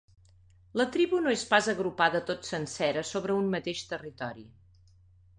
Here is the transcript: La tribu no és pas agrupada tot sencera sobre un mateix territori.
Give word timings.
La 0.79 0.85
tribu 0.93 1.17
no 1.25 1.33
és 1.33 1.43
pas 1.49 1.67
agrupada 1.73 2.21
tot 2.29 2.49
sencera 2.51 3.03
sobre 3.09 3.35
un 3.41 3.51
mateix 3.57 3.83
territori. 3.91 4.47